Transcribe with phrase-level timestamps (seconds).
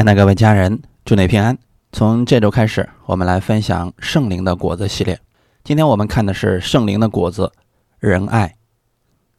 [0.00, 1.58] 亲爱的各位家人，祝你平安。
[1.92, 5.20] 从这周开始，我们来分享圣灵的果子系列。
[5.62, 7.52] 今天我们看的是圣灵的果子——
[8.00, 8.56] 仁爱。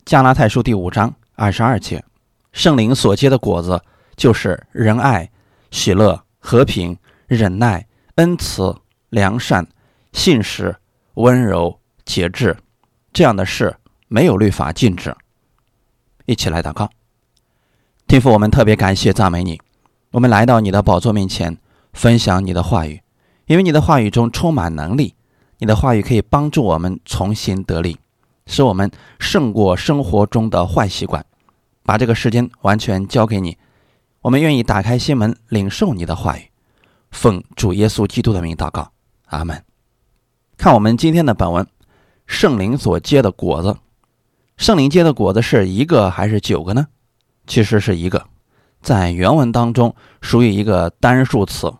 [0.05, 2.05] 加拉太书第五章二十二节，
[2.51, 3.81] 圣灵所结的果子
[4.15, 5.27] 就是仁爱、
[5.71, 7.87] 喜乐、和平、忍耐、
[8.17, 8.77] 恩慈、
[9.09, 9.67] 良善、
[10.13, 10.75] 信实、
[11.15, 12.55] 温柔、节制。
[13.11, 13.75] 这样的事
[14.07, 15.11] 没有律法禁止。
[16.27, 16.87] 一起来祷告，
[18.05, 19.59] 天父，我们特别感谢赞美你。
[20.11, 21.57] 我们来到你的宝座面前，
[21.93, 23.01] 分享你的话语，
[23.45, 25.15] 因为你的话语中充满能力，
[25.59, 27.97] 你的话语可以帮助我们重新得力，
[28.45, 31.25] 使我们胜过生活中的坏习惯。
[31.83, 33.57] 把这个时间完全交给你，
[34.19, 36.49] 我们愿意打开心门，领受你的话语。
[37.11, 38.91] 奉主耶稣基督的名祷告，
[39.27, 39.63] 阿门。
[40.57, 41.65] 看我们今天的本文，
[42.27, 43.77] 圣灵所结的果子，
[44.57, 46.87] 圣灵结的果子是一个还是九个呢？
[47.47, 48.27] 其实是一个。
[48.81, 51.73] 在原文当中，属于一个单数词，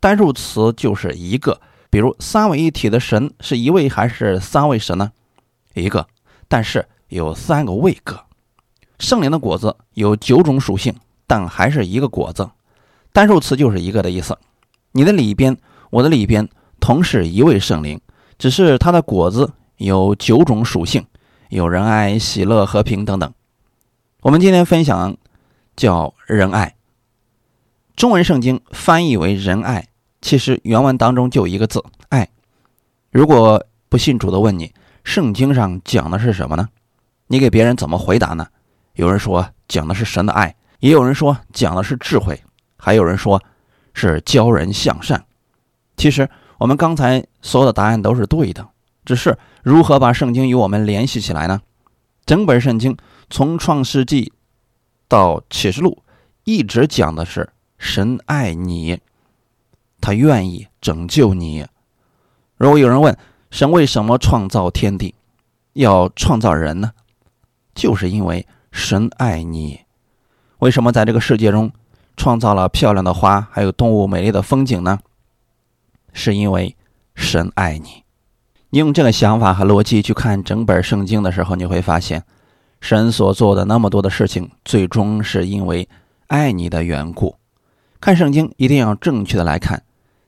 [0.00, 1.60] 单数词就是一个。
[1.88, 5.12] 比如三位一体的神是一位还是三位神呢？
[5.74, 6.06] 一个，
[6.48, 8.18] 但是有三个位格。
[8.98, 10.94] 圣灵的果子有九种属性，
[11.26, 12.48] 但还是一个果子。
[13.12, 14.38] 单数词就是一个的意思。
[14.92, 15.56] 你的里边，
[15.90, 16.48] 我的里边，
[16.80, 18.00] 同是一位圣灵，
[18.38, 21.04] 只是它的果子有九种属性，
[21.48, 23.32] 有仁爱、喜乐、和平等等。
[24.20, 25.16] 我们今天分享。
[25.74, 26.76] 叫仁爱，
[27.96, 29.88] 中文圣经翻译为仁爱，
[30.20, 32.28] 其实原文当中就一个字爱。
[33.10, 36.68] 如果不信主的问你，圣经上讲的是什么呢？
[37.26, 38.46] 你给别人怎么回答呢？
[38.94, 42.42] 有人说讲的是神的爱，也有人说讲的是智慧，
[42.76, 43.42] 还有人说
[43.94, 45.24] 是教人向善。
[45.96, 46.28] 其实
[46.58, 48.68] 我们刚才所有的答案都是对的，
[49.04, 51.62] 只是如何把圣经与我们联系起来呢？
[52.26, 52.96] 整本圣经
[53.30, 54.32] 从创世纪。
[55.12, 56.02] 到启示录，
[56.44, 58.98] 一直讲的是神爱你，
[60.00, 61.66] 他愿意拯救你。
[62.56, 63.14] 如果有人问
[63.50, 65.14] 神为什么创造天地，
[65.74, 66.92] 要创造人呢？
[67.74, 69.80] 就是因为神爱你。
[70.60, 71.70] 为什么在这个世界中
[72.16, 74.98] 创造了漂亮的花，还有动物、美丽的风景呢？
[76.14, 76.74] 是因为
[77.14, 78.04] 神爱你。
[78.70, 82.24] 你用这个想法和逻辑去看整本圣经的时候，你会发现。
[82.82, 85.88] 神所做的那么多的事情，最终是因为
[86.26, 87.36] 爱你的缘故。
[88.00, 89.80] 看圣经一定要正确的来看。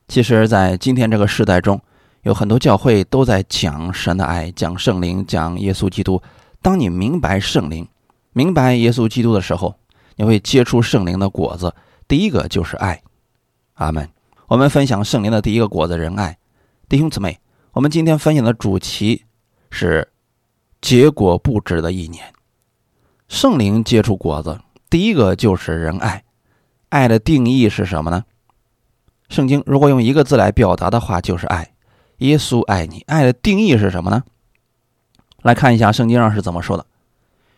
[0.06, 1.80] 其实，在今天这个时代中，
[2.22, 6.22] 有很多教会都在讲神的爱，讲圣灵，讲耶稣基督。
[6.62, 7.88] 当你明白圣灵、
[8.32, 9.74] 明白耶稣基督的时候，
[10.14, 11.74] 你会结出圣灵的果子。
[12.06, 13.02] 第一个就是爱。
[13.74, 14.08] 阿门。
[14.46, 16.38] 我们分享圣灵的第一个果子——仁爱。
[16.88, 17.40] 弟兄姊妹，
[17.72, 19.24] 我们今天分享的主题
[19.70, 20.06] 是
[20.80, 22.32] 结果不止的一年。
[23.28, 26.24] 圣灵结出果子，第一个就是仁爱。
[26.90, 28.24] 爱的定义是什么呢？
[29.28, 31.72] 圣经如果用一个字来表达的话，就是爱。
[32.18, 34.22] 耶稣爱你，爱的定义是什么呢？
[35.42, 36.86] 来看一下圣经上是怎么说的。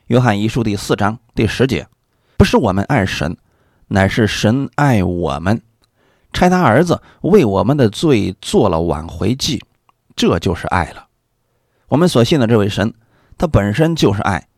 [0.06, 1.86] 约翰一书第四章第十节：
[2.38, 3.36] 不是我们爱神，
[3.88, 5.60] 乃是神爱我们，
[6.32, 9.62] 差他儿子为我们的罪做了挽回祭，
[10.14, 11.08] 这就是爱了。
[11.88, 12.94] 我们所信的这位神，
[13.36, 14.48] 他本身就是爱。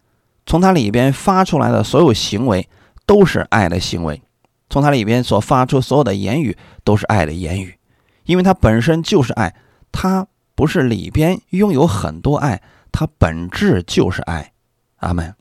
[0.48, 2.66] 从它里边发出来的所有行为
[3.04, 4.22] 都是爱的行为，
[4.70, 7.78] 从它里边所发出所有的言语都是爱的言语，
[8.24, 9.54] 因为它本身就是爱，
[9.92, 14.52] 它不是里边拥有很多爱，它本质就是爱。
[14.96, 15.34] 阿门。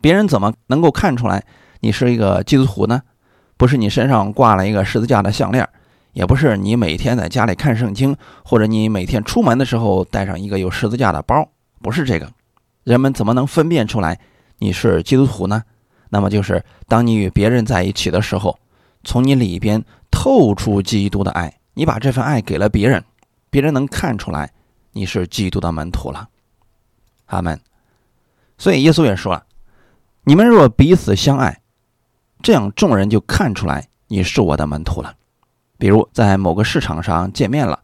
[0.00, 1.44] 别人怎么能够看出来
[1.78, 3.00] 你是一个基督徒呢？
[3.56, 5.68] 不是你身上挂了一个十字架的项链，
[6.14, 11.48] 也不是你每天在家里看圣经，或者你每天出门的时候带上一个有十字架的包，
[11.80, 12.28] 不是这个。
[12.82, 14.18] 人们怎么能分辨出来？
[14.62, 15.60] 你是基督徒呢，
[16.08, 18.56] 那么就是当你与别人在一起的时候，
[19.02, 23.02] 从你里边透出基督的爱，你把这份爱给了别人，
[23.50, 24.52] 别人能看出来
[24.92, 26.28] 你是基督的门徒了。
[27.26, 27.58] 阿门。
[28.56, 29.44] 所以耶稣也说了
[30.22, 31.60] ：“你们若彼此相爱，
[32.40, 35.12] 这样众人就看出来你是我的门徒了。”
[35.76, 37.80] 比如在某个市场上见面了，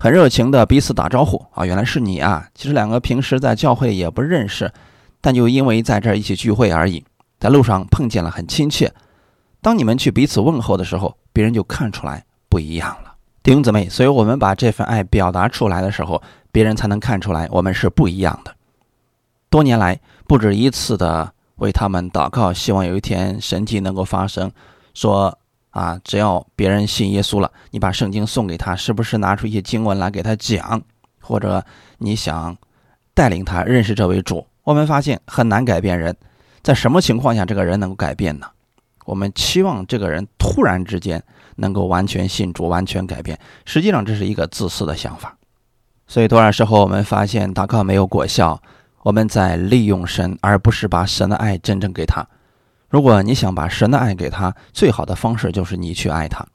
[0.00, 2.48] 很热情的彼此打招呼啊，原来是你啊！
[2.56, 4.72] 其实两个平时在教会也不认识。
[5.22, 7.02] 但就因为在这儿一起聚会而已，
[7.40, 8.92] 在路上碰见了很亲切。
[9.62, 13.88] 当你们去彼此问候的时候，别人就看出来不一样了，弟兄姊妹。
[13.88, 16.20] 所以我们把这份爱表达出来的时候，
[16.50, 18.54] 别人才能看出来我们是不一样的。
[19.48, 24.50] 多年来不止一次的为他们祷告，希望有一天神迹能够发生。
[24.92, 25.38] 说
[25.70, 30.82] 啊，只要别人信耶稣了，你把圣经送给他，是不是拿出一些经文来给他讲，
[31.20, 31.64] 或者
[31.98, 32.56] 你想
[33.14, 34.44] 带领他认识这位主？
[34.64, 36.16] 我们发现很难改变人，
[36.62, 38.46] 在什么情况下这个人能够改变呢？
[39.04, 41.20] 我们期望这个人突然之间
[41.56, 45.36] 能够完全信主、完全改变，实际上这是一个自私的想法。
[46.06, 48.62] 所以多少时候我们发现祷告没有果效，
[49.02, 52.24] 我们在利用神，而不是把神的爱真正给他。
[52.88, 56.46] 如果你想把神的爱给他，最好的方式就是你去爱他，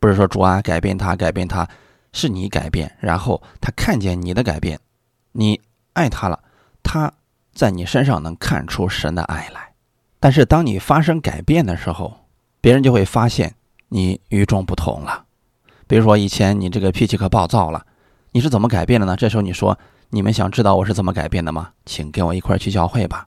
[0.00, 1.68] 不是说主啊改变他，改变他，
[2.12, 4.80] 是你改变，然后他看见你的改变，
[5.32, 5.60] 你
[5.92, 6.40] 爱他了，
[6.82, 7.12] 他
[7.54, 9.72] 在你身上能看出神的爱来。
[10.20, 12.16] 但是当你发生改变的时候，
[12.60, 13.54] 别人就会发现
[13.88, 15.24] 你与众不同了。
[15.86, 17.86] 比如说以前你这个脾气可暴躁了，
[18.32, 19.16] 你是怎么改变的呢？
[19.16, 19.78] 这时候你说
[20.10, 21.70] 你们想知道我是怎么改变的吗？
[21.84, 23.26] 请跟我一块去教会吧，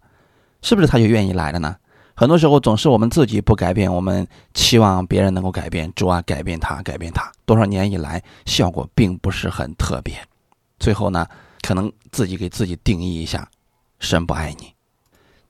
[0.62, 1.75] 是不是他就愿意来了呢？
[2.15, 5.94] 很多时候总是我们自己不改变，我们期望别人能够改变。
[5.95, 7.31] 主啊，改变他，改变他。
[7.45, 10.15] 多少年以来，效果并不是很特别。
[10.79, 11.27] 最后呢，
[11.62, 13.47] 可能自己给自己定义一下，
[14.00, 14.74] 神不爱你。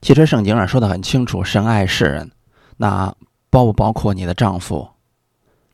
[0.00, 2.30] 其实圣经上说的很清楚，神爱世人，
[2.76, 3.14] 那
[3.50, 4.88] 包不包括你的丈夫，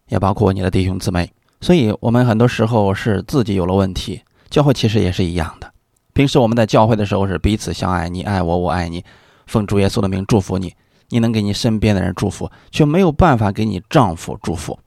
[0.08, 1.32] 也包括你的弟兄姊妹。
[1.60, 4.22] 所以，我们很多时候是自己有了问题。
[4.50, 5.72] 教会其实也是一样的。
[6.12, 9.04] 平时我们在教会的时候是彼此相爱，你爱我，我爱你，
[9.46, 10.74] 奉主耶稣的名祝福你。
[11.10, 14.78] 你能给你身边的人祝福，却没有办法给你丈夫祝福。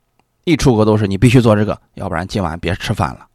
[0.45, 3.27] 一出国都是你必须做这个，要不然今晚别吃饭了。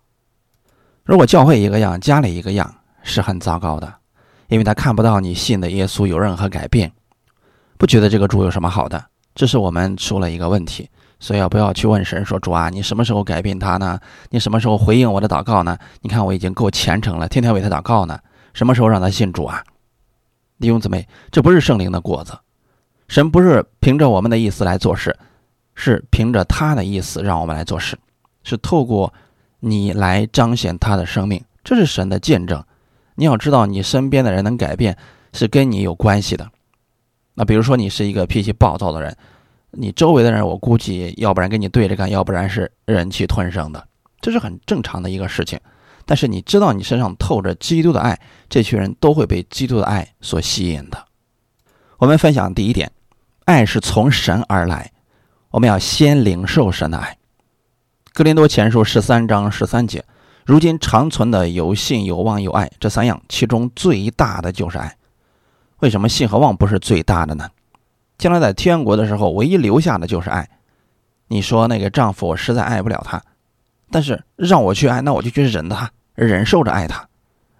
[1.04, 3.94] 如果教会一个样，家里一个样，是很糟糕的，
[4.52, 6.92] 因为他看不到你信的耶稣有任何改变，
[7.78, 9.02] 不觉得这个主有什么好的。
[9.34, 10.86] 这是我们出了一个问题，
[11.18, 13.98] 所以要不要去问神说：“主啊，你什么时候改变他呢？
[14.28, 15.78] 你什么时候回应我的祷告呢？
[16.02, 18.18] 你看我已经够虔诚了，天天为他祷告呢，
[18.52, 19.64] 什么时候让他信主啊？”
[20.60, 22.38] 弟兄姊妹，这不是圣灵的果子。
[23.08, 25.16] 神不是凭着我们的意思来做事，
[25.74, 27.98] 是凭着他的意思让我们来做事，
[28.44, 29.14] 是透过
[29.60, 32.62] 你来彰显他的生命，这是神的见证。
[33.22, 34.98] 你要知道，你身边的人能改变，
[35.32, 36.50] 是跟你有关系的。
[37.34, 39.16] 那比如说，你是一个脾气暴躁的人，
[39.70, 43.86] 你周围的人，我估计要不然跟你对着干，要不然是忍气吞声的，
[44.20, 45.56] 这是很正常的一个事情。
[46.04, 51.04] 但是你知道，你身上透着基督的爱，这群人都会被基督的爱所吸引的。
[51.98, 52.90] 我们分享第一点。
[53.44, 54.90] 爱是从神而来，
[55.52, 57.16] 我们要先领受神的爱。
[58.12, 60.04] 格林多前书十三章十三节，
[60.44, 64.96] 如今长存的有信、有望、有爱这三样，其中最大的就是爱。
[65.80, 67.48] 为什么信和望不是最大的呢？
[68.18, 70.48] 将来在天国的时候，唯一留下的就是爱。
[71.28, 73.22] 你说那个丈夫，我实在爱不了他，
[73.90, 77.08] 但是让我去爱，那我就去忍他，忍受着爱他，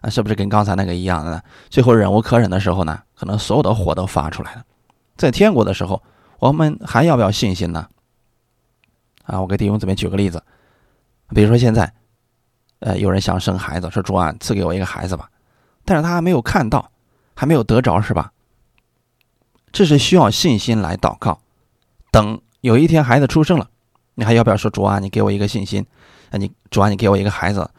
[0.02, 1.42] 啊，是不是跟刚才那个一样的呢？
[1.70, 4.62] 最后忍无可忍的时候呢，可能所有的火都发出来了。
[5.16, 6.02] 在天国的时候，
[6.38, 7.88] 我们还要不要信心呢？
[9.24, 10.42] 啊，我给弟兄姊妹举个例子，
[11.30, 11.92] 比如说现在，
[12.82, 15.30] 呃，有人想生孩子，说主啊，赐给我一个孩子吧，
[15.84, 16.90] 但是他还没有看到，
[17.34, 18.32] 还没有得着，是吧？
[19.70, 21.40] 这是需要信心来祷告。
[22.10, 23.70] 等有一天孩子出生了，
[24.16, 25.86] 你还要不要说主啊，你给我一个信心？
[26.30, 27.70] 啊，你主啊，你给我一个孩子，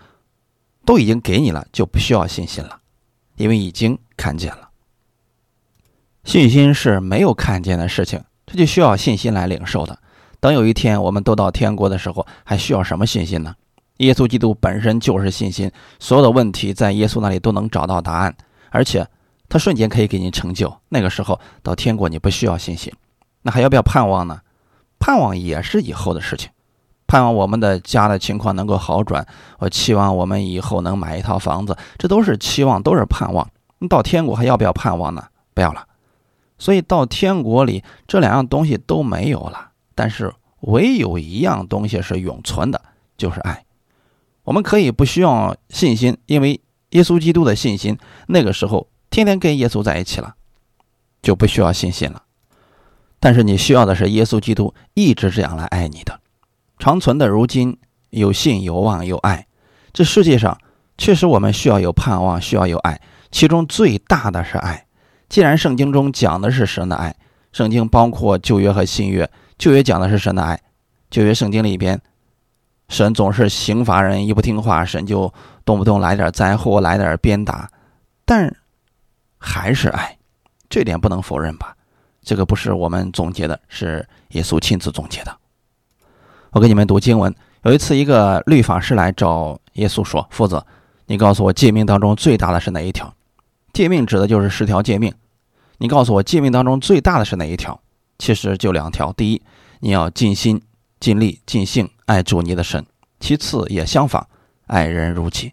[0.86, 2.80] 都已经给你了，就不需要信心了，
[3.36, 4.70] 因为已经看见了。
[6.24, 10.00] 信心是没有看见的事情，这就需要信心来领受的。
[10.40, 13.54] 等有一天我们都到天国的时候，还需要什么信心呢？
[13.98, 18.36] 耶稣基督本身就是信心，所有的问题在耶稣那里都能找到答案，
[18.72, 19.08] 而且
[19.48, 20.76] 他瞬间可以给你成就。
[20.90, 22.92] 那个时候到天国你不需要信心，
[23.44, 24.42] 那还要不要盼望呢？
[25.00, 26.50] 盼望也是以后的事情，
[27.06, 29.26] 盼望我们的家的情况能够好转，
[29.60, 33.48] 我期望我们以后能买一套房子，这都是期望，都是盼望。
[33.80, 35.26] 你到天国还要不要盼望呢？
[35.54, 35.86] 不要了。
[36.58, 42.82] 所以到天国里，这两样东西都没有了，但是唯有一样东西是永存的，
[43.18, 43.64] 就是爱。
[44.44, 46.60] 我们可以不需要信心，因为
[46.92, 47.98] 耶稣基督的信心，
[48.28, 50.36] 那个时候天天跟耶稣在一起了，
[51.22, 52.24] 就不需要信心了。
[53.20, 56.20] 但是你需要的是耶稣基督一直这样来爱你的，
[56.78, 57.78] 长存的如今
[58.10, 59.48] 有信有望有爱。
[59.94, 60.58] 这世界上
[60.98, 63.00] 确实我们需要有盼望，需要有爱，
[63.32, 64.86] 其中最大的是爱。
[65.30, 67.16] 既然圣经中讲的是神的爱，
[67.54, 70.60] 圣经包括旧约和新约，旧约讲的是神的爱，
[71.10, 72.02] 旧约圣经里边，
[72.90, 75.34] 神总是刑罚人，一不听话，神就
[75.66, 77.70] 动不动来点灾祸，来点鞭打，
[78.26, 78.56] 但
[79.38, 80.18] 还是爱，
[80.70, 81.76] 这点不能否认吧？
[82.22, 85.36] 这个不是我们总结的，是耶稣亲自总结的。
[86.52, 90.64] 我给你们读经文，有一次一个律法师来找耶稣说：“夫子，
[91.08, 93.14] 你告诉我诫命当中最大的是哪一条？”
[93.74, 95.12] 诫命指的就是十条诫命。
[95.80, 97.80] 你告诉我，诫命当中最大的是哪一条？
[98.20, 99.12] 其实就两条。
[99.14, 99.42] 第一，
[99.80, 100.62] 你要尽心、
[101.04, 102.82] 尽力、尽兴爱主你的神；
[103.20, 104.26] 其次也相仿，
[104.68, 105.52] 爱人如己。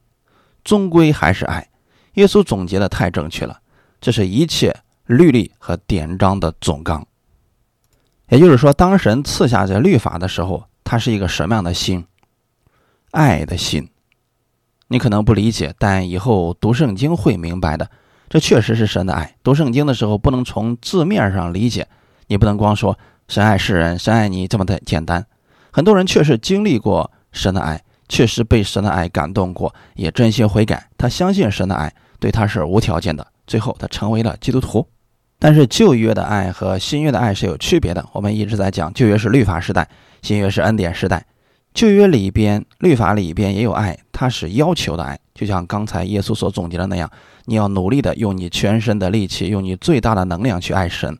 [0.62, 1.68] 终归还是爱。
[2.14, 3.60] 耶稣总结的太正确了，
[4.00, 4.72] 这是一切
[5.06, 7.04] 律例和典章的总纲。
[8.28, 12.06] 也就是说，当神赐下这律法的时候，他是一个什么样的心？
[13.10, 13.90] 爱的心。
[14.86, 17.90] 你可能不理解，但以后读圣经会明白的。
[18.28, 19.34] 这确实是神的爱。
[19.42, 21.88] 读圣经的时候，不能从字面上理解，
[22.28, 25.26] 你不能光说神爱世人，神爱你这么的简单。
[25.72, 30.88] 很多人确实经历过神的爱，确实被神的爱感动过，也真心悔改。
[30.98, 34.86] 他相信神的爱对他是无条件的，最后他成为了基督徒。
[35.38, 38.06] 但是旧约的爱和新约的爱是有区别的。
[38.12, 39.88] 我们一直在讲，旧约是律法时代，
[40.20, 41.24] 新约是恩典时代。
[41.72, 47.08] 旧约里边，律法里边也有爱，它是要求的爱，就像刚才耶稣所总结的那样，
[47.46, 51.16] 你要努力的用你全身的力气，用你最大的能量去爱神。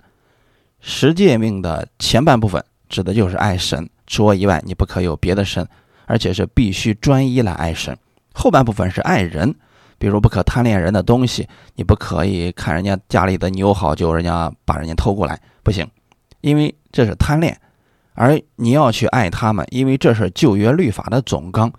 [0.81, 5.67] 十诫命的前半部分指的就是爱神，除我以外你不可有别的神，
[6.05, 7.97] 而且是必须专一来爱神。
[8.35, 9.55] 后半部分是爱人，
[9.99, 15.89] 比如不可贪恋人的东西，你不可以看人家家里的牛好，就人家把人家偷过来，不行，
[16.41, 17.57] 因为这是贪恋。
[18.15, 21.73] 而你要去爱他们，因为这是旧约律法的总纲，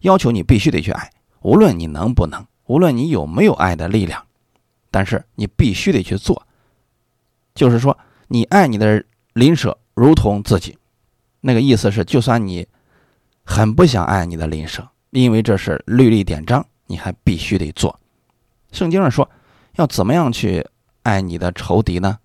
[0.00, 1.10] 要求你必须得去爱，
[1.42, 4.24] 无论你能不能，无论你有没有爱的力量，
[4.92, 6.46] 但是你必须得去做。
[7.54, 10.78] 就是说，你爱你的邻舍如同自己，
[11.46, 12.66] 那个意思是，就算你
[13.44, 18.00] 很不想爱你的邻舍，因为这是律例典章，你还必须得做。
[18.72, 19.28] 圣经上说，
[19.74, 20.66] 要怎么样去
[21.02, 22.18] 爱你的仇敌呢？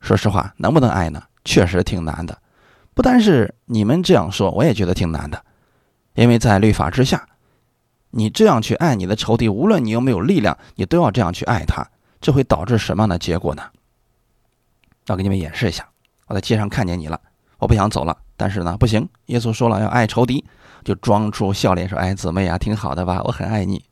[0.00, 1.22] 说实话，能不能爱呢？
[1.44, 2.36] 确实挺难的。
[2.94, 5.44] 不单是你们这样说，我也觉得挺难的，
[6.14, 7.28] 因为在律法之下，
[8.10, 11.88] 你这样去爱你的仇敌，无论你有没有力量，你都要这样去爱他，
[12.20, 13.62] 这会导致什么样的结果呢？
[15.06, 15.88] 要给你们演示一下，
[16.26, 17.20] 我在街上看见你了，
[17.58, 20.44] 我不想走了，但是呢，不行，耶稣说了要爱仇敌，
[20.84, 23.22] 就装出笑脸说：“哎，姊妹啊，挺好的吧？
[23.24, 23.84] 我很爱你。”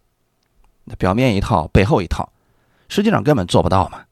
[0.98, 2.30] 表面一套，背后一套，
[2.88, 4.02] 实际上根本做不到嘛，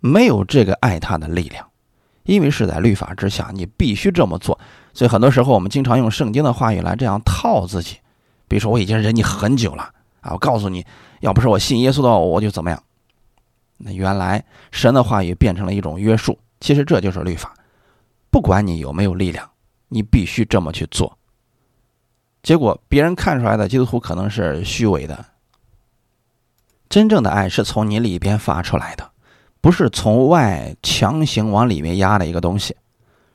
[0.00, 1.66] 没有这个爱他的力量。
[2.24, 4.58] 因为是在律法之下，你必须这么做，
[4.94, 7.98] 所以很多时候我们经常用圣经的话语来这样套自己。
[8.48, 9.90] 比如说，我已经忍你很久了
[10.20, 10.84] 啊，我告诉你，
[11.20, 12.82] 要不是我信耶稣的话，我就怎么样。
[13.76, 17.54] 那原来神的话语变成了一种约束，其实这就是律法。
[18.34, 19.48] 不管你有没有力量，
[19.86, 21.16] 你必须这么去做。
[22.42, 25.24] 结果别人看出来的基督徒可能是虚伪的，
[26.88, 29.08] 真正的爱是从你里边发出来的。
[29.60, 32.74] 不是从外强行往里面压的一个东西，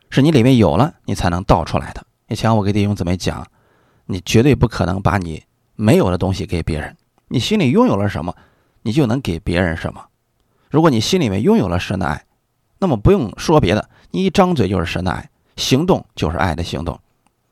[0.10, 2.06] 是你里面有了，你才能倒出来的。
[2.28, 3.48] 以前我给弟兄姊妹讲，
[4.06, 5.42] 你绝对不可能把你
[5.78, 6.98] 没有的东西给别人。
[7.30, 8.36] 你心里拥有了什么，
[8.82, 10.08] 你就能给别人什么。
[10.70, 12.26] 如果你心里面拥有了神的爱，
[12.80, 17.00] 那么不用说别的，你一张嘴就是神的爱，行动就是爱的行动。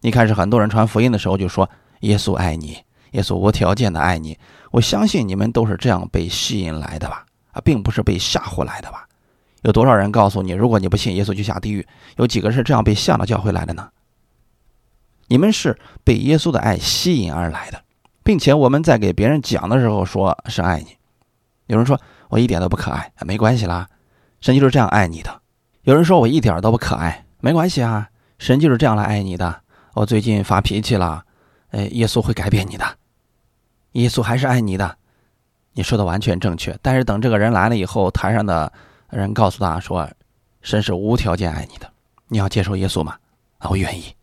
[0.01, 1.69] 一开始很多人传福音的时候就说
[2.01, 2.77] 耶稣爱你，
[3.11, 4.37] 耶稣无条件的爱你。
[4.71, 7.25] 我相信你们都是这样被吸引来的吧。
[7.51, 9.07] 啊并不是被吓唬来的吧？
[9.63, 11.87] 有多少人告诉你，如果你不信耶稣就下地狱？
[12.17, 13.89] 有几个是这样被吓到教会来的呢？
[15.27, 17.81] 你们是被耶稣的爱吸引而来的，
[18.23, 20.95] 并且我们在给别人讲的时候说是爱你。
[21.65, 21.99] 有人说
[22.29, 23.87] 我一点都不可爱，没关系啦，
[24.39, 25.41] 神就是这样爱你的。
[25.87, 29.61] 有人说我一点都不可爱，没关系啊，神就是这样来爱你的。
[29.93, 31.23] 我最近发脾气了，
[31.69, 32.85] 哎，耶稣会改变你的，
[33.93, 34.97] 耶稣还是爱你的。
[35.71, 38.69] 你说的完全正确，但是等这个人来了以后，台上的
[39.11, 40.09] 人告诉他说
[40.61, 41.89] ：“神是无条件爱你的，
[42.27, 43.15] 你要接受耶稣吗？”
[43.59, 44.13] 啊，我愿意。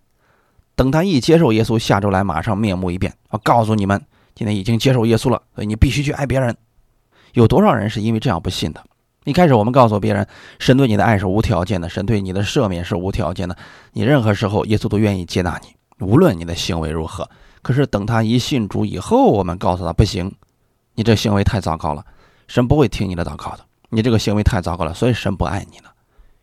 [0.75, 3.11] 等他一接受耶稣，下周来马上面目一变。
[3.31, 4.05] 我告诉你们，
[4.35, 6.55] 今天已经接受耶稣了，所以你必须去爱别人。
[7.33, 8.85] 有多少人是因为这样不信的？
[9.25, 10.27] 一开始我们告诉别人，
[10.59, 13.57] 神对你的爱是无条件的，神对你的赦免是无条件的，
[13.93, 17.29] 你任何时候耶稣都愿意接纳你，无论你的行为如何。
[17.63, 20.31] 可是等他一信主以后，我们告诉他不行。
[20.95, 22.05] 你这行为太糟糕了，
[22.47, 23.61] 神不会听你的祷告的。
[23.89, 25.93] 你这个行为太糟糕了，所以神不爱你了。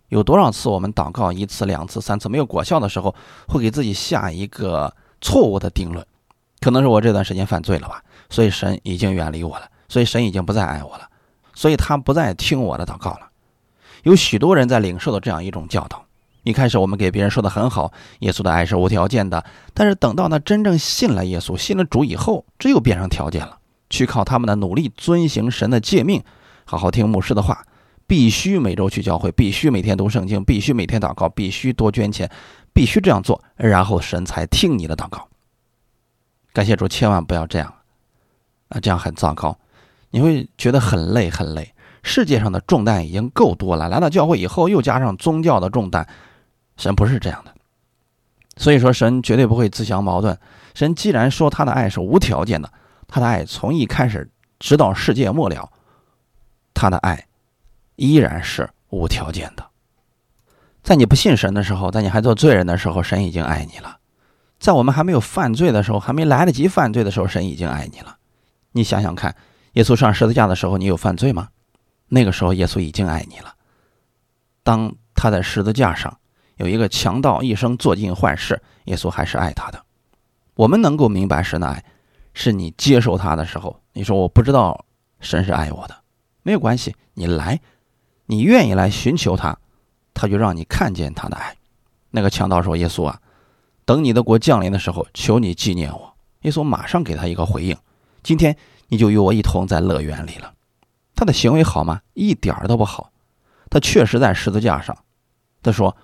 [0.10, 3.14] 有多少次我们祷告一次、两次、三次没有果效的时候，
[3.48, 6.06] 会给自己下一个错误的定论？
[6.60, 11.08] 可能是我这段时间犯罪了吧，所以神已经远离我了，所以神已经不再爱我了，
[11.54, 13.30] 所以他不再听我的祷告了。
[14.04, 16.06] 有许多人在领受的这样一种教导。
[16.44, 23.60] 一开始我们给别人说的很好，耶稣的爱是无条件的，但是等到他真正信了耶稣、信了主以后，这又变成条件了。
[23.92, 26.24] 去靠他们的努力遵行神的诫命，
[26.66, 27.64] 好好听牧师的话，
[28.08, 32.28] 必须每周去教会，必须每天读圣经，必须每天祷告，必须多捐钱，
[32.74, 35.28] 必须这样做，然后神才听你的祷告。
[36.54, 37.72] 感谢主，千万不要这样，
[38.70, 39.60] 啊，这样很糟糕，
[40.12, 41.74] 你会觉得很累很累。
[42.04, 46.08] 世界上的重担已经够多了，来到教会以后又加上宗教的重担，
[46.78, 47.54] 神不是这样的。
[48.58, 50.38] 所以说，神绝对不会自相矛盾。
[50.74, 52.72] 神既然说他的爱是无条件的。
[53.08, 55.70] 他的爱从一开始直到世界末了，
[56.74, 57.28] 他的爱
[57.98, 59.66] 依然是无条件的。
[60.82, 63.98] 在你不信神的时候，在你还做罪人的时候，神已经爱你了；
[64.60, 68.16] 在我们还没有犯罪的时候，还没来得及犯罪的时候，神已经爱你了。
[68.72, 69.36] 你想想看，
[69.74, 71.50] 耶稣上十字架的时候，你有犯罪吗？
[72.08, 73.56] 那个时候，耶稣已经爱你了。
[74.64, 76.20] 当他在十字架上
[76.58, 79.84] 有一个强盗一生做尽坏事，耶稣还是爱他的。
[80.56, 81.84] 我们能够明白神的爱，
[82.34, 84.86] 是你接受他的时候，你说我不知道
[85.20, 85.96] 神是爱我的，
[86.44, 87.60] 没有关系，你来，
[88.26, 89.58] 你愿意来寻求他，
[90.14, 91.56] 他就让你看见他的爱。
[92.12, 93.22] 那个强盗说：“耶稣啊，
[93.86, 96.14] 等你的国降临的时候，求你纪念我。”
[96.44, 97.76] 耶稣马上给他一个回应
[98.22, 98.56] ：“今天
[98.92, 100.52] 你就与我一同在乐园里了。”
[101.16, 102.02] 他的行为好吗？
[102.14, 103.10] 一点儿都不好。
[103.70, 104.98] 他确实在十字架上，
[105.64, 105.96] 他说：“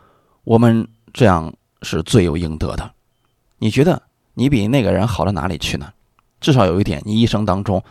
[0.45, 2.91] 我们这样是罪有应得的。”
[3.59, 4.01] 你觉得
[4.35, 5.91] 你比那个人好到哪里去呢？
[6.39, 7.83] 至少有一点，你一生当中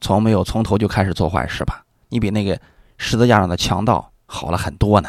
[0.00, 1.84] 从没有从头就开始做坏事吧？
[2.10, 2.60] 你比那个
[2.98, 5.08] 十字架上的强盗好了很多呢。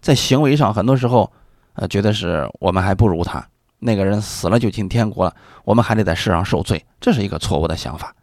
[0.00, 1.32] 在行为上，很多时候，
[1.72, 3.48] 呃，觉得是我们还不如他。
[3.78, 5.34] 那个人死了就进天国了，
[5.64, 8.14] 我们还得在世上受罪，这是一个错误的想法。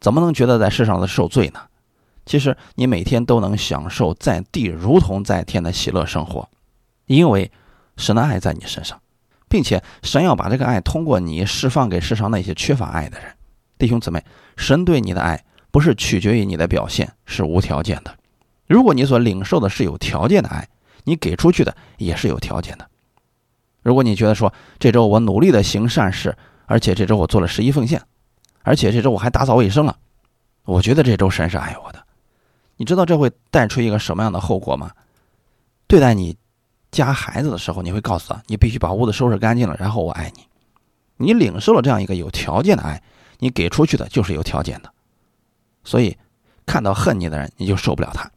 [0.00, 1.60] 怎么能觉得在世上的受罪呢？
[2.26, 6.48] 其实你每天都能享受在地如同在天的喜乐生活，
[7.06, 7.50] 因为
[7.96, 9.00] 神的爱在你身上，
[9.48, 13.34] 并且神要把这个爱通过你释放给世上那些缺乏爱的人。
[13.78, 14.22] 弟兄姊妹，
[14.56, 18.14] 神对你的爱不是取决于你的表现，是无条件的。
[18.66, 20.68] 如果你所领受的是有条件的爱，
[21.04, 22.86] 你给出去的也是有条件的。
[23.82, 26.36] 如果你觉得说这周我努力的行善事，
[26.66, 28.02] 而且这周我做了十一奉献，
[28.68, 29.96] 而且这周我还打扫卫生了，
[30.64, 32.04] 我觉得这周神是爱我的。
[32.76, 34.90] 你知道这会带出一个什么样的后果吗？
[35.86, 36.36] 对待你
[36.90, 40.46] 家孩子的时候，你会告诉他，你必须把屋子收拾干净了，然后我爱你。
[41.16, 43.02] 你领受了这样一个有条件的爱，
[43.38, 44.92] 你给出去的就是有条件的。
[45.82, 46.18] 所以，
[46.66, 48.30] 看到恨你的人，你就受不了他。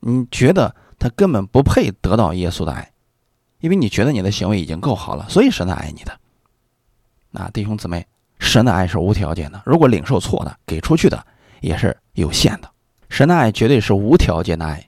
[0.00, 2.92] 你觉得他根本不配得到耶稣的爱，
[3.60, 6.18] 因为你觉得你的行为已经够好了，所以神才爱你的。
[7.30, 8.04] 那弟兄姊妹，
[8.42, 11.24] 神的爱是无条件的，如果领受错的，给出去的
[11.60, 12.68] 也是有限的。
[13.08, 14.84] 神的爱绝对是无条件的爱，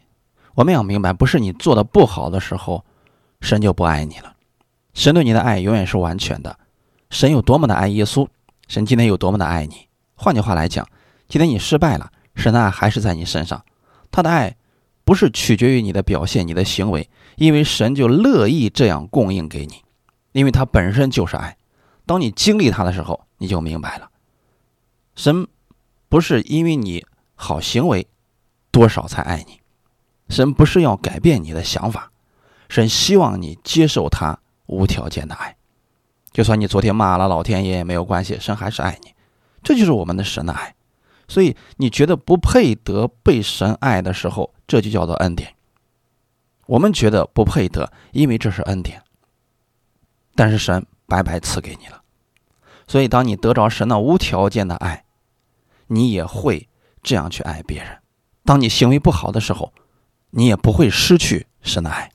[0.54, 2.84] 我们要明白，不是你做的不好的时候，
[3.40, 4.34] 神就不爱你了。
[4.92, 6.58] 神对你的爱永远是完全的。
[7.10, 8.26] 神有多么的爱耶稣，
[8.66, 9.86] 神今天有多么的爱你。
[10.16, 10.86] 换句话来讲，
[11.28, 13.64] 今天你失败了，神的爱还是在你身上。
[14.10, 14.56] 他的爱
[15.04, 19.74] 不是取决于你的表现、你的行为，因为神就乐意这样供应给你，
[20.32, 21.56] 因为他本身就是爱。
[22.06, 24.10] 当你经历他的时候，你就明白了，
[25.14, 25.46] 神
[26.08, 28.08] 不是因为你好行为。
[28.70, 29.60] 多少才爱你？
[30.28, 32.10] 神不是要改变你的想法，
[32.68, 35.56] 神希望你接受他无条件的爱。
[36.32, 39.14] 就算你昨天骂了老天爷也没有关系，神还是爱你。
[39.62, 40.74] 这就是我们的神的爱。
[41.28, 45.54] 所以你觉得不配得被神爱的时候，这就叫做恩典。
[46.66, 49.00] 我们觉得不配得，因为这是恩典。
[50.34, 52.02] 但是神白白赐给你了。
[52.86, 55.04] 所以当你得着神的无条件的爱，
[55.86, 56.68] 你也会
[57.02, 57.98] 这样去爱别人。
[58.44, 59.72] 当你行为不好的时候，
[60.30, 62.10] 你也不会失去神的爱。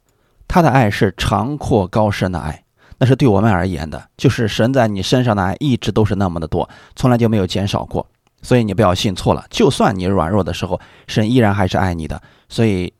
[0.47, 2.63] 他的爱是长阔高深的爱，
[2.97, 8.07] 那是对我们而言的，就是神在你身上的爱一直都是那么的多，从来就没有减少过。
[8.41, 12.21] 所以你不要信错了，就算你软弱的时候，神依然还是爱你的。
[12.47, 12.93] 所以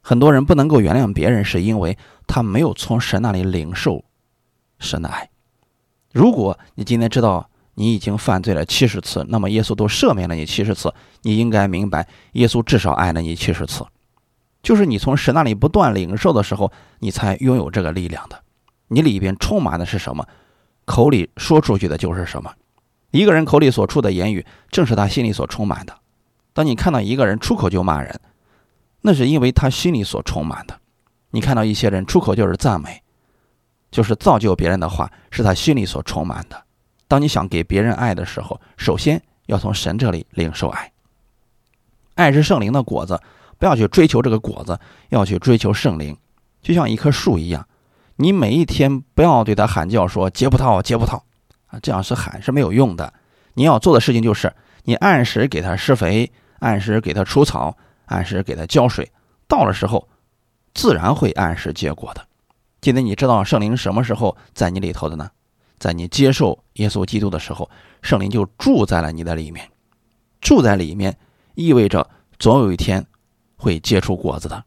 [0.00, 4.04] 很多人不能够原谅别人，是因为他没有从神那里领受
[4.78, 5.28] 神的爱。
[6.18, 10.92] 如果你今天知道，你已经犯罪了七十次，那么耶稣都赦免了你七十次。
[11.22, 13.86] 你应该明白，耶稣至少爱了你七十次。
[14.60, 18.42] 就是你从神那里不断领受的时候，你才拥有这个力量的。
[18.88, 20.26] 你里边充满的是什么？
[20.86, 22.52] 口里说出去的就是什么。
[23.12, 25.96] 一个人口里所出的言语，正是他心里所充满的。
[26.52, 28.20] 当你看到一个人出口就骂人，
[29.02, 30.80] 那是因为他心里所充满的。
[31.30, 33.04] 你看到一些人出口就是赞美，
[33.90, 36.62] 就是造就别人的话，是他心里所充满的。
[37.06, 40.92] 当你想给别人爱的时候，首先要从神这里领受爱。
[42.14, 43.20] 爱是圣灵的果子，
[43.58, 46.16] 不要去追求这个果子，要去追求圣灵。
[46.60, 47.66] 就像一棵树一样，
[48.16, 51.22] 你每一天不要对它喊叫说结葡萄结葡萄
[51.68, 53.12] 啊，这样是喊是没有用的。
[53.54, 54.52] 你要做的事情就是，
[54.84, 59.10] 你按时给它施肥，按时给它除草，按时给它浇水，
[59.46, 60.08] 到了时候，
[60.74, 62.27] 自然会按时结果的。
[62.80, 65.30] 今天你知道圣灵什么时候在你里头的呢？
[65.78, 67.70] 在你接受耶稣基督的时候，
[68.02, 69.68] 圣灵就住在了你的里面，
[70.40, 71.16] 住在里面
[71.54, 73.06] 意味着总有一天
[73.56, 74.64] 会结出果子的。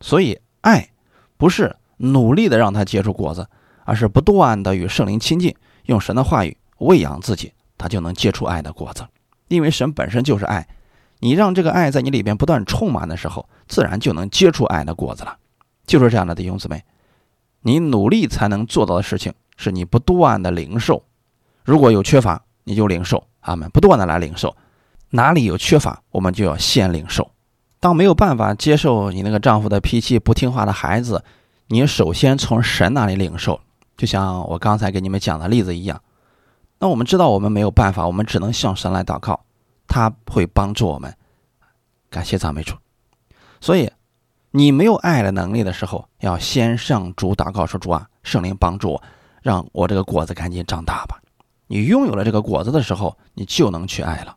[0.00, 0.90] 所以，爱
[1.36, 3.46] 不是努力的让他结出果子，
[3.84, 9.06] 而是不断的与圣灵亲近，用神的话语喂养自己，他就能结出爱的果子。
[9.48, 10.68] 因为神本身就是爱，
[11.18, 15.36] 你让这个爱在你里边不断充满的时候，自然就能结出爱的果子了。
[15.86, 16.82] 就是这样的弟兄姊妹，
[17.62, 21.02] 你努力才能做到的事情，是你不断的领受。
[21.64, 24.56] 如果有缺乏，你就领受，阿门，不断的来领受。
[25.10, 27.30] 哪里有缺乏，我们就要先领受。
[27.80, 31.24] 当没有办法接受你那个丈夫的脾气不听话的孩子，
[31.68, 33.60] 你首先从神那里领受。
[33.96, 36.00] 就像我刚才给你们讲的例子一样，
[36.78, 39.44] 那我们知道我们没有办法，我们只能向神来祷告，
[39.86, 41.14] 他会帮助我们。
[42.08, 42.74] 感谢赞美主。
[43.60, 43.90] 所以，
[44.52, 49.02] 你没有爱的能力的时候，要先向主祷告说：“主啊，圣灵帮助我，
[49.42, 51.20] 让我这个果子赶紧长大吧。”
[51.68, 54.36] 你拥有了这个果子的时候，你就能去爱了。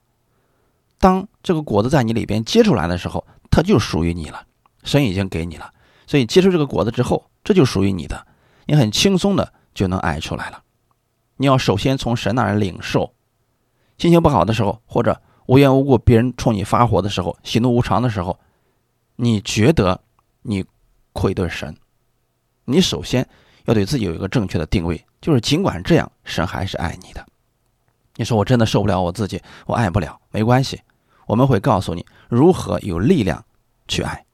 [1.00, 4.46] 当这个果子在你里边结出来的时候，它就属于你了。
[4.84, 5.72] 神已经给你了，
[6.06, 8.28] 所以结出这个果子之后，这就属于你的。
[8.68, 10.62] 你很轻松的就能爱出来了。
[11.38, 13.14] 你要首先从神那儿领受。
[13.98, 18.38] 心情不好的时候，或者无缘无故别人冲你发火的时候，喜怒无常的时候，
[19.16, 20.00] 你觉得
[20.42, 20.66] 你
[21.12, 21.76] 愧对神，
[22.66, 23.28] 你首先
[23.66, 27.26] 要对自己有一个正确的定位，就是尽管这样，神还是爱你的。
[28.16, 30.82] 你说我真的受不了我自己，我爱不了，没关系。
[31.26, 33.44] 我们会告诉你如何有力量
[33.88, 34.26] 去爱。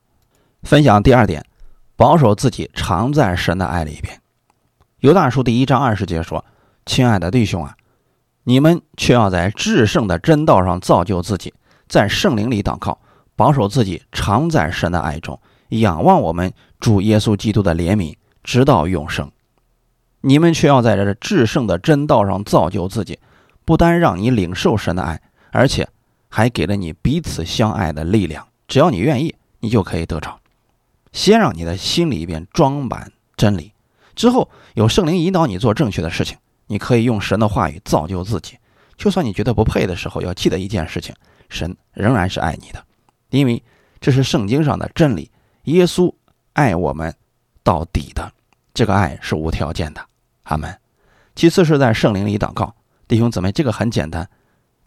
[0.63, 1.45] 分享第二点，
[1.95, 4.21] 保守自己常在神的爱里边。
[4.99, 6.43] 犹大书第一章二十节说
[6.85, 7.77] ：“亲爱的弟兄啊，
[8.43, 11.53] 你们却要在至圣的真道上造就自己，
[11.87, 12.99] 在圣灵里祷告，
[13.39, 19.31] 保守自己常在神的爱中，仰望我们主耶稣基督的怜悯，直到永生。
[20.19, 23.17] 你们却要在这至圣的真道上造就自己，
[23.63, 25.21] 不单让你领受神的爱，
[25.51, 25.87] 而且。”
[26.31, 30.39] 还给了你彼此相爱的力量，只要你愿意，你就可以得着。
[31.11, 33.73] 先让你的心里边装满真理，
[34.13, 38.59] 之后有圣灵引导你做正确的事情，你可以用神的话语造就自己。
[38.95, 41.15] 就算你觉得不配的时候，要记得一件事情：
[41.49, 42.85] 神仍然是爱你的，
[43.29, 43.61] 因为
[43.99, 45.31] 这是圣经上的真理。
[45.63, 46.13] 耶稣
[46.53, 47.13] 爱我们
[47.63, 48.31] 到底的，
[48.73, 50.01] 这个爱是无条件的。
[50.43, 50.75] 阿门。
[51.35, 52.75] 其次是在圣灵里祷告，
[53.07, 54.27] 弟兄姊妹，这个很简单。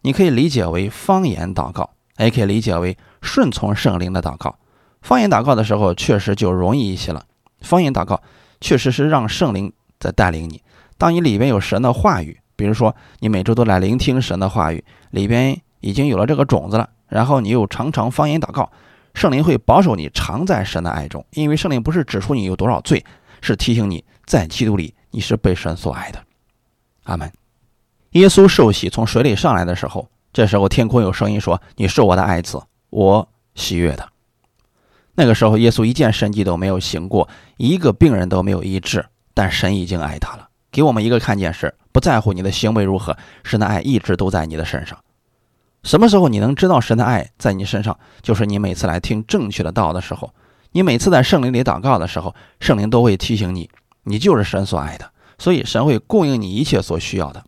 [0.03, 4.59] 你可以理解为方言祷告，也可以理解为顺从圣灵的祷告。
[5.01, 7.25] 方言祷告的时候，确实就容易一些了。
[7.61, 8.21] 方言祷告
[8.61, 10.61] 确实是让圣灵在带领你。
[10.99, 18.70] 当你里边有神的话语，比如说你每周都来聆听神的话语，里边已经有了这个种子了，然后你又常常方言祷告，
[19.12, 23.05] 圣灵会保守你常在神的爱中，因为圣灵不是指出你有多少罪，
[23.42, 26.18] 是提醒你在基督里你是被神所爱的。
[27.05, 27.31] 阿门。
[28.12, 34.09] 耶稣受洗从水里上来的时候，这时候天空有声音说：“你是我的爱子，我喜悦的。”
[35.14, 40.48] 那个时候，耶稣一件神迹都没有行过，一个病人都没有医治，但神已经爱他了。
[40.70, 44.98] 给我们一个看见是：不在乎你的行为如何，神的爱一直都在你的身上。
[45.83, 47.99] 什么时候你能知道神的爱在你身上？
[48.23, 50.33] 就是你每次来听正确的道的时候，
[50.71, 53.68] 你每次在圣灵里祷告的时候，圣灵都会提醒你，
[54.05, 57.45] 你就是神所爱的，所以神会供应你一切所需要的。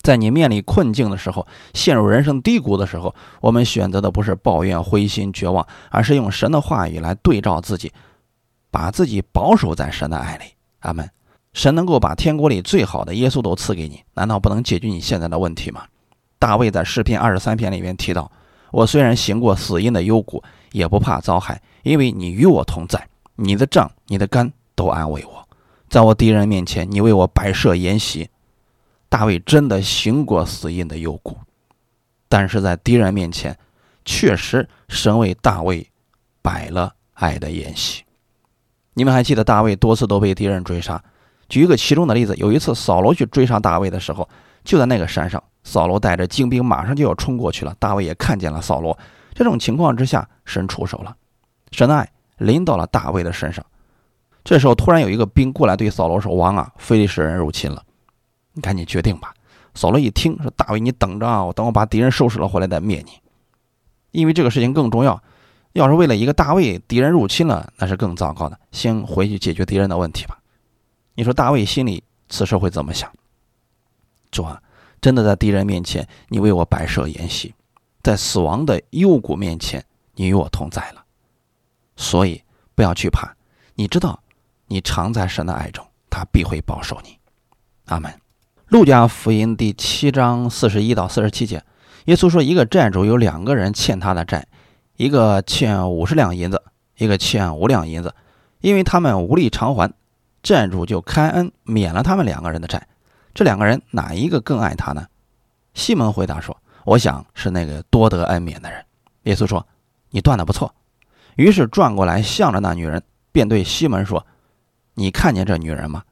[0.00, 7.92] 在你面临困境的时候，陷入人生低谷的时候，我们选择的不是抱怨、灰心、绝望，而是用神的话语来对照自己，
[8.70, 10.44] 把自己保守在神的爱里。
[10.80, 11.10] 阿门。
[11.52, 15.84] 神能够把天国里最好的耶稣都赐给你，难道不能解决你现在的问题吗？
[16.44, 18.30] 大卫在诗篇二十三篇里面提到
[18.70, 25.48] ：“我虽然行过死荫的幽谷，也不怕遭害，因为你与我同在，你的杖、你的杆都安慰我。
[25.88, 28.28] 在我敌人面前，你为我摆设筵席。”
[29.08, 31.34] 大卫真的行过死荫的幽谷，
[32.28, 33.56] 但是在敌人面前，
[34.04, 35.88] 确实神为大卫
[36.42, 38.02] 摆了爱的筵席。
[38.92, 41.02] 你们还记得大卫多次都被敌人追杀？
[41.48, 44.28] 举一个其中的例子，有一次扫罗去追杀大卫的时候，
[44.62, 47.74] 就在那个山上，扫罗带着精兵马上就要冲过去了。
[47.80, 48.96] 大卫也看见了扫罗，
[49.34, 51.16] 这种情况之下，神出手了，
[51.72, 53.64] 神的爱临到了大卫的身上。
[54.44, 57.82] 这时候突然有一个兵过来对扫罗说：“王啊，非利士人入侵了。”
[58.52, 59.34] 你赶紧决定吧。
[59.74, 61.42] 扫罗一听说大卫，你等着啊！
[61.42, 63.12] 我等我把敌人收拾了回来再灭你。
[64.12, 65.20] 因为这个事情更重要。
[65.72, 68.56] 要是为了一个大卫，敌人入侵了，那是更糟糕的。
[68.70, 70.38] 先回去解决敌人的问题吧。
[71.14, 73.10] 你说大卫心里此时会怎么想？
[74.30, 74.62] 主啊，
[75.04, 77.54] 真的在敌人面前，你为我摆设筵席，
[78.02, 81.04] 在死亡的幽谷面前，你与我同在了。
[81.94, 82.42] 所以
[82.74, 83.36] 不要惧怕，
[83.74, 84.18] 你知道，
[84.66, 87.18] 你常在神的爱中，他必会保守你。
[87.84, 88.10] 阿门。
[88.68, 91.62] 路加福音第七章四十一到四十七节，
[92.06, 94.46] 耶稣说：“一个债主有两个人欠他的债，
[94.96, 96.62] 一个欠五十两银子，
[96.96, 98.14] 一个欠五两银子。
[98.62, 99.92] 因为他们无力偿还，
[100.42, 102.88] 债主就开恩免了他们两个人的债。
[103.34, 105.06] 这两个人哪一个更爱他呢？”
[105.74, 108.84] 西门回答说：“我想是那个多得恩免的人。”
[109.24, 109.66] 耶稣说
[110.10, 110.72] ：“你断的不错。”
[111.36, 114.24] 于是转过来向着那女人便对西门说
[114.94, 116.04] ：“你看见这女人吗？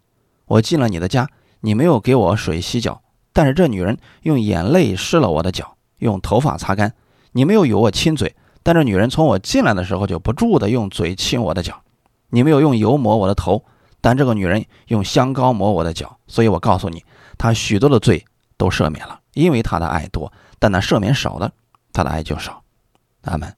[0.46, 1.28] 我进了你的家，
[1.61, 3.00] 你没有给我水洗脚，
[3.32, 6.92] 但是这女人用眼泪湿了我的脚，用头发擦干。
[7.30, 11.80] 你没有与我亲嘴，但这女人从我进来的时候就不住的用嘴亲我的脚。
[12.30, 13.64] 你没有用油抹我的头，
[14.00, 16.18] 但这个女人用香膏抹我的脚。
[16.26, 17.04] 所以我告诉你，
[17.42, 18.24] 他许多的罪
[18.57, 21.50] 都赦免了，因为他的爱多；但那赦免少的，
[21.92, 22.62] 他的爱就少。”
[23.22, 23.52] 阿门。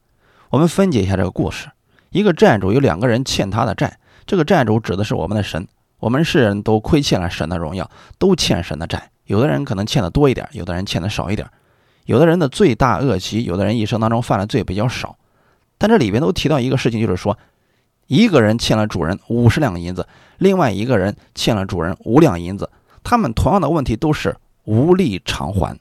[0.48, 1.68] 我们分解一下这个故事：
[2.08, 5.68] 一个债主有两个人欠他的债，这个债主指的是我们的神。
[5.98, 9.10] 我们世人都亏欠了神的荣耀，都欠神的债。
[9.26, 11.46] 有的人可能欠的多一点，有的人欠的少一点。
[12.06, 15.18] 有的人的罪大恶极，有的人一生当中犯的罪比较少。
[15.76, 17.36] 但这里边都提到一个事情，就是说，
[18.06, 22.70] 一个人欠了主人五十两银子，另外一个人欠了主人五两银子，
[23.04, 25.78] 他们同样的问题都是无力偿还。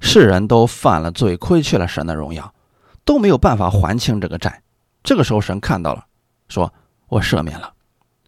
[0.00, 2.52] 世人都犯了罪，亏欠了神的荣耀。
[3.04, 4.62] 都没有办法还清这个债，
[5.02, 6.06] 这个时候神看到了，
[6.48, 6.72] 说
[7.08, 7.74] ：“我赦免了。”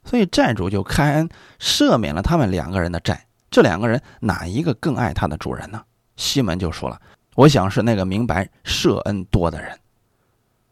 [0.04, 3.26] 所以债主就开恩赦免了他们两个人的债。
[3.50, 5.82] 这两个人哪一个更爱他的主人呢？
[6.16, 7.00] 西门就说了
[7.36, 9.80] ：“我想是那个明白赦恩多的人。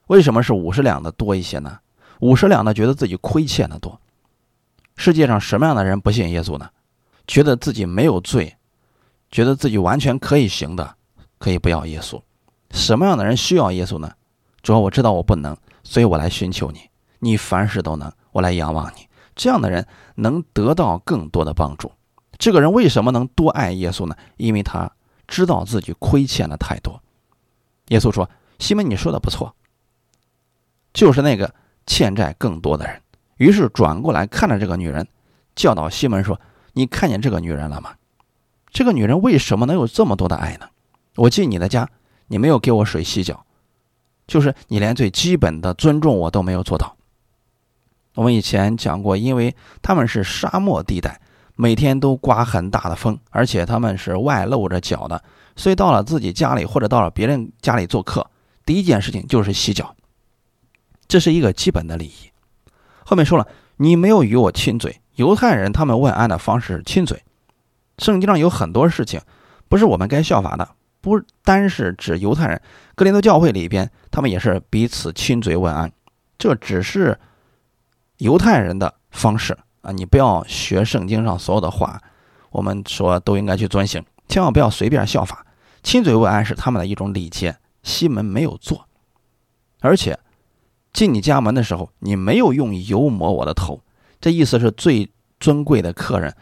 [0.08, 1.78] 为什么是五十两的多一些呢？
[2.20, 3.98] 五十两的觉得自己亏欠的多。
[4.96, 6.68] 世界上什么样的人不信耶稣呢？
[7.26, 8.56] 觉得自己没有罪，
[9.30, 10.96] 觉得自己完全可以行的，
[11.38, 12.20] 可以不要耶稣。”
[12.70, 14.12] 什么样的人需要耶稣呢？
[14.62, 16.80] 主要我知道我不能，所以我来寻求你。
[17.20, 19.06] 你凡事都能，我来仰望你。
[19.36, 21.92] 这样的人能得到更多的帮助。
[22.38, 24.16] 这个人为什么能多爱耶稣呢？
[24.36, 24.90] 因为他
[25.28, 27.00] 知道自己亏欠了太多。
[27.88, 29.54] 耶稣说：“西门，你说的不错，
[30.92, 31.54] 就是那个
[31.86, 33.00] 欠债更多的人。”
[33.38, 35.06] 于是转过来看着这个女人，
[35.54, 36.40] 教导西门说
[36.74, 37.94] ：“你看见这个女人了吗？
[38.70, 40.68] 这个女人为什么能有这么多的爱呢？
[41.16, 41.88] 我进你的家。”
[42.26, 43.44] 你没有给我水洗脚，
[44.26, 46.96] 就是你连最基本的尊重我都没有做到。
[48.14, 51.20] 我们以前讲过，因为他们是沙漠地带，
[51.54, 55.22] 每天都刮很大的风，而且他们是外露着脚的，
[55.54, 58.26] 所以到了自己家里或者到了别人家里做客，
[58.64, 59.94] 第一件事情就是洗脚，
[61.06, 62.30] 这是一个基本的礼仪。
[63.04, 64.98] 后面说了，你没有与我亲嘴。
[65.14, 67.22] 犹太人他们问安的方式是亲嘴，
[67.98, 69.20] 圣经上有很多事情
[69.68, 70.68] 不是我们该效法的。
[71.00, 72.62] 不单是指犹太人，
[72.94, 75.92] 格林多教会里边，他们也是彼此亲嘴问安。
[76.38, 77.20] 这只是
[78.16, 79.92] 犹太人的方式啊！
[79.92, 82.00] 你不要学圣经上所有的话，
[82.50, 85.44] 我们说都应该去遵行，千万不要随便效法。
[85.82, 88.88] 亲嘴问安是他们的一种礼节，西门没有做，
[89.80, 90.18] 而且
[90.94, 93.82] 进你家门的时候，你没有用油抹我的头，
[94.24, 95.06] 这意思是最
[95.38, 96.34] 尊贵的客人，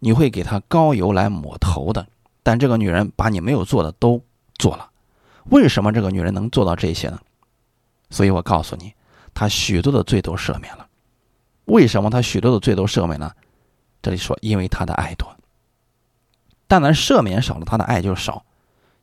[0.00, 2.04] 你会给他高油来抹头的。
[2.42, 4.20] 但这个女人把你没有做的都
[4.56, 4.90] 做了，
[5.44, 7.20] 为什么这个女人能做到这些呢？
[8.10, 8.92] 所以我告诉你，
[9.32, 10.84] 她许多的罪都赦免了。
[11.66, 13.32] 为什么她许多的罪都赦免了？
[14.02, 15.32] 这里说，因为她的爱多。
[16.66, 18.44] 但咱赦免少了，她的爱就少。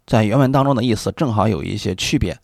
[0.06, 2.38] 在原文当中的意思正好有一些区别。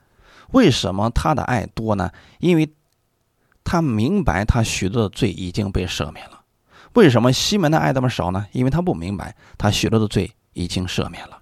[0.51, 2.09] 为什么她的爱多呢？
[2.39, 2.73] 因为
[3.69, 6.41] 他明白他许多的罪已经被赦免了。
[6.93, 8.47] 为什么西门的爱那么少呢？
[8.51, 10.31] 因为他不明白他许多的罪。
[10.53, 11.39] 已经赦免了，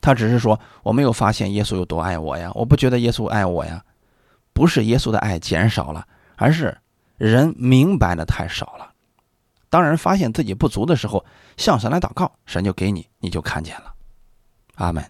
[0.00, 3.82] 他只是说我没有发现耶稣有多爱我呀，我不觉得耶稣爱我呀，
[4.52, 6.76] 不是耶稣的爱减少了，而是
[7.16, 8.92] 人明白的太少了。
[9.68, 11.24] 当人发现自己不足的时候，
[11.56, 13.92] 向神来祷告，神就给你，你就看见了。
[14.76, 15.02] 阿门。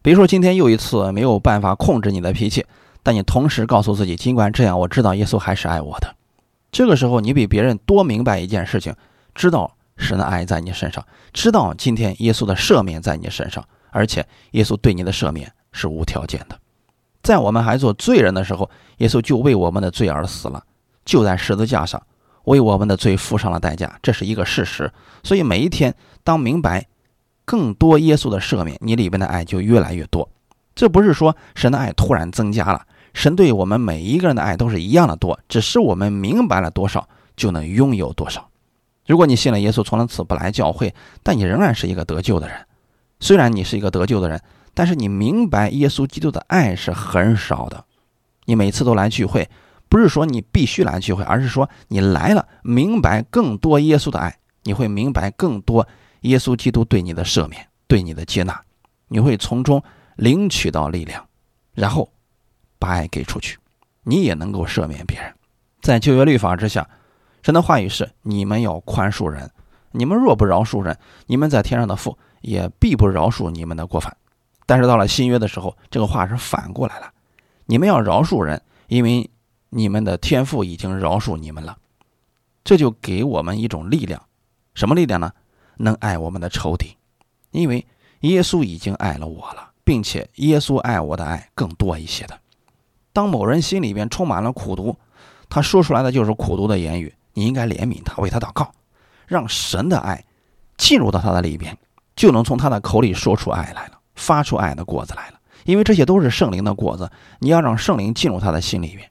[0.00, 2.64] 比如说今天又一次没有办法控制你的脾气，
[3.06, 6.12] 但你同时告诉自己，尽管这样，我知道耶稣还是爱我的。
[6.72, 8.92] 这个时候，你比别人多明白一件事情，
[9.32, 9.70] 知道。
[9.96, 16.58] 神的爱在你身上，知道今天耶稣的赦免在你身上，而且耶稣对你的赦免是无条件的。
[17.22, 20.62] 在我们还做罪人的时候，耶稣就为我们的罪而死了，
[21.06, 22.02] 就在十字架上
[22.44, 24.92] 为我们的罪付上了代价，这是一个事实。
[25.22, 26.86] 所以每一天，当明白
[27.46, 30.28] 更多耶稣的赦免，你里边的爱就越来越多。
[30.74, 32.84] 这不是说神的爱突然增加了，
[33.16, 38.46] 神对我们每一个人的爱都是一样的多，只是我们明白了多少，就能拥有多少。
[39.06, 42.66] 如果你信了耶稣，从此不来教会，但你仍然是一个得救的人。
[43.18, 44.42] 虽然你是一个得救的人，
[44.74, 47.82] 但是你明白耶稣基督的爱是很少的。
[48.44, 49.48] 你每次都来聚会，
[49.88, 55.88] 不是说你必须来聚会，而是说你来了，明白更多耶稣的爱，你会明白更多
[56.20, 58.60] 耶稣基督对你的赦免、对你的接纳，
[59.08, 59.82] 你会从中
[60.16, 61.26] 领取到力量，
[61.72, 62.10] 然后
[62.78, 63.58] 把爱给出去，
[64.02, 65.34] 你也能够赦免别人。
[65.80, 66.88] 在旧约律法之下。
[67.42, 69.48] 神的话语是：你们要宽恕人，
[69.92, 74.16] 你们若不饶恕人，你们在天上的父也必不饶恕你们的过犯。
[74.66, 77.12] 但是到了新约的时候，这个话是反过来了：
[77.66, 79.30] 你们要饶恕人，因为
[79.70, 81.78] 你们的天父已经饶恕你们了。
[82.64, 84.20] 这就给我们一种力量，
[84.74, 85.32] 什么力量呢？
[85.76, 86.96] 能爱我们的仇敌，
[87.52, 87.86] 因为
[88.22, 92.36] 耶稣已经爱了我了，并且耶稣爱我的爱更多一些的。
[93.16, 94.94] 当某人心里边充满了苦毒，
[95.48, 98.70] 他说出来的就是苦毒的言语，你应该怜悯他，为他祷告，
[99.26, 100.22] 让神的爱
[100.76, 101.74] 进入到他的里边，
[102.14, 105.40] 就能从他的口里说出爱来了，发出爱的果子来了。
[105.64, 109.10] 因为这些都是圣灵的果子，你要让圣灵进入他的心里边。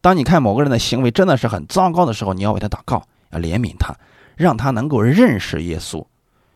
[0.00, 3.94] 当你看某个人的行为真的是很糟糕的时候，你要为他祷告，要怜悯他，
[4.34, 6.04] 让他能够认识耶稣。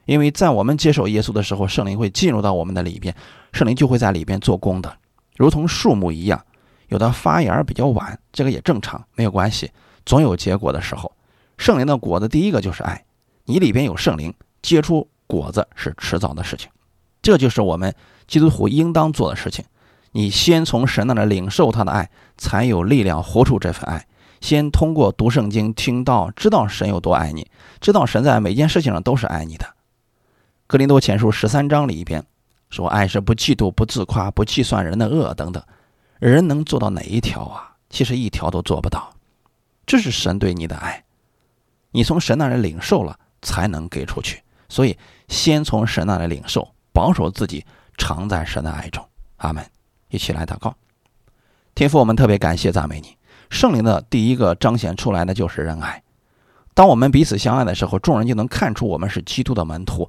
[0.07, 3.15] 因为在我们接受耶稣的时候，圣灵会进入到我们的里边，
[3.53, 4.93] 圣灵就会在里边做工的，
[5.37, 6.45] 如同树木一样，
[6.95, 9.69] 有的发芽比较晚，这个也正常，没有关系，
[10.07, 11.11] 总有结果的时候。
[11.59, 13.05] 圣灵的果子第一个就是爱，
[13.45, 16.71] 你里边有圣灵，结出果子是迟早的事情，
[17.21, 17.93] 这就是我们
[18.29, 19.65] 基督徒应当做的事情。
[20.13, 24.07] 你先从神那里领受他的爱，才有力量活出这份爱。
[24.41, 29.67] 先通过读圣经、听到，知道神有多爱你，知道神在每件事情上都是爱你的。
[30.69, 32.25] 格林多前书十三章里边
[32.71, 35.61] 说：“爱是不嫉妒、不自夸、不计算人的恶等等。”
[36.19, 37.77] 人能做到哪一条啊？
[37.91, 39.13] 其实一条都做不到。
[39.87, 41.05] 这是神对你的爱，
[41.91, 44.43] 你从神那里领受了，才能给出去。
[44.69, 44.99] 所以，
[45.29, 47.65] 先从神那里领受，保守自己，
[47.97, 49.07] 常在神的爱中。
[49.37, 49.65] 阿门。
[50.09, 50.77] 一起来祷告，
[51.75, 53.17] 天父，我们特别感谢赞美你。
[53.51, 56.01] 圣灵的第一个彰显出来的就是仁爱。
[56.73, 60.09] 当我们彼此相爱的时候，众人就能看出我们是基督的门徒。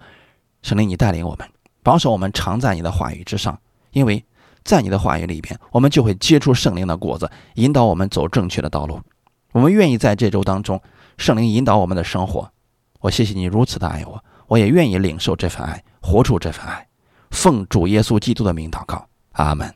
[0.62, 1.50] 圣灵，你带领我们，
[1.82, 3.60] 保守我们常在你的话语之上，
[3.92, 4.24] 因为
[4.66, 9.00] 在你的话语里边，我们就会结出圣灵的果子，引导我们走正确的道路。
[9.54, 10.82] 我们愿意在这周当中，
[11.18, 12.52] 圣灵引导我们的生活。
[13.00, 16.86] 我谢谢你如此的爱我，我也愿意领受这份爱，活出这份爱。
[17.30, 19.72] 奉主耶稣基督的名祷告，阿门。